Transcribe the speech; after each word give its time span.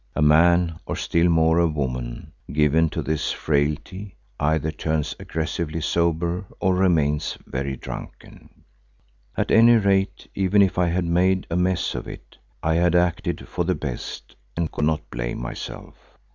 A 0.15 0.21
man, 0.23 0.79
or 0.87 0.95
still 0.95 1.29
more 1.29 1.59
a 1.59 1.67
woman, 1.67 2.31
given 2.51 2.89
to 2.89 3.03
this 3.03 3.31
frailty 3.31 4.15
either 4.39 4.71
turns 4.71 5.13
aggressively 5.19 5.79
sober 5.79 6.45
or 6.59 6.73
remains 6.73 7.37
very 7.45 7.75
drunken. 7.75 8.63
At 9.37 9.51
any 9.51 9.75
rate, 9.75 10.25
even 10.33 10.63
if 10.63 10.79
I 10.79 10.87
had 10.87 11.05
made 11.05 11.45
a 11.51 11.55
mess 11.55 11.93
of 11.93 12.07
it, 12.07 12.39
I 12.63 12.73
had 12.73 12.95
acted 12.95 13.47
for 13.47 13.63
the 13.63 13.75
best 13.75 14.35
and 14.57 14.71
could 14.71 14.85
not 14.85 15.07
blame 15.11 15.37
myself. 15.37 15.93